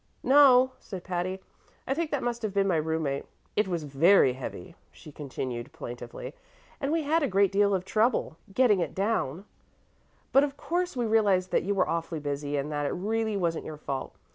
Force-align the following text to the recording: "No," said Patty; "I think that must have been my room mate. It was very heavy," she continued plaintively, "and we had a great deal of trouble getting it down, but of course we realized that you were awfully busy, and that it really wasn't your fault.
"No," 0.23 0.71
said 0.79 1.03
Patty; 1.03 1.41
"I 1.85 1.93
think 1.93 2.09
that 2.09 2.23
must 2.23 2.41
have 2.41 2.55
been 2.55 2.67
my 2.67 2.75
room 2.77 3.03
mate. 3.03 3.23
It 3.55 3.67
was 3.67 3.83
very 3.83 4.33
heavy," 4.33 4.73
she 4.91 5.11
continued 5.11 5.71
plaintively, 5.73 6.33
"and 6.79 6.91
we 6.91 7.03
had 7.03 7.21
a 7.21 7.27
great 7.27 7.51
deal 7.51 7.75
of 7.75 7.85
trouble 7.85 8.37
getting 8.51 8.79
it 8.79 8.95
down, 8.95 9.45
but 10.31 10.43
of 10.43 10.57
course 10.57 10.97
we 10.97 11.05
realized 11.05 11.51
that 11.51 11.61
you 11.61 11.75
were 11.75 11.87
awfully 11.87 12.19
busy, 12.19 12.57
and 12.57 12.71
that 12.71 12.87
it 12.87 12.93
really 12.93 13.37
wasn't 13.37 13.63
your 13.63 13.77
fault. 13.77 14.15